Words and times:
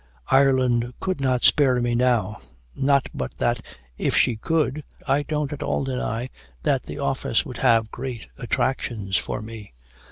Ireland 0.31 0.95
could 0.99 1.21
not 1.21 1.43
spare 1.43 1.79
me 1.79 1.93
now; 1.93 2.39
not 2.75 3.05
but 3.13 3.35
that, 3.35 3.61
if 3.99 4.17
she 4.17 4.35
could, 4.35 4.83
I 5.07 5.21
don't 5.21 5.53
at 5.53 5.61
all 5.61 5.83
deny 5.83 6.31
that 6.63 6.81
the 6.81 6.97
office 6.97 7.45
would 7.45 7.57
have 7.57 7.91
great 7.91 8.25
attractions 8.39 9.15
for 9.15 9.43
me. 9.43 9.75